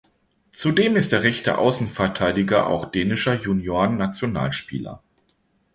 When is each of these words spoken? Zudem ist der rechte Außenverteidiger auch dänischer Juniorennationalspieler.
Zudem 0.51 0.95
ist 0.95 1.11
der 1.11 1.21
rechte 1.21 1.59
Außenverteidiger 1.59 2.65
auch 2.65 2.85
dänischer 2.85 3.39
Juniorennationalspieler. 3.39 5.03